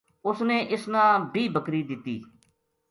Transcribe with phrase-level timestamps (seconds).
[0.27, 2.15] اُس نے اس نا بیہہ بکری دِتی